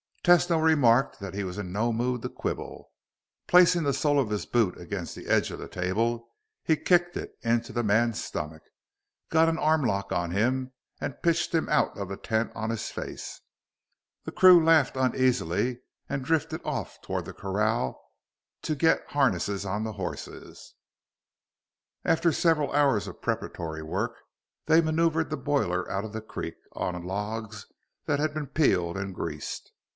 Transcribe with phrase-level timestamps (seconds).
[0.23, 2.91] Tesno remarked that he was in no mood to quibble.
[3.47, 6.29] Placing the sole of his boot against the edge of the table,
[6.63, 8.63] he kicked it into the man's stomach,
[9.29, 13.41] got an armlock on him, and pitched him out of the tent on his face.
[14.23, 18.03] The crew laughed uneasily and drifted off toward the corral
[18.63, 20.75] to get harness on the horses.
[22.05, 24.15] After several hours of preparatory work,
[24.65, 27.67] they maneuvered the boiler out of the creek on logs
[28.05, 29.71] that had been peeled and greased.